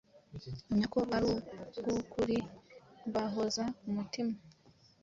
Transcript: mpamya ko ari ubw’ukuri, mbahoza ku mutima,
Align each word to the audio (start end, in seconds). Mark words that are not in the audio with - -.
mpamya 0.65 0.87
ko 0.93 0.99
ari 1.15 1.25
ubw’ukuri, 1.79 2.37
mbahoza 3.07 3.63
ku 3.77 3.87
mutima, 3.95 4.33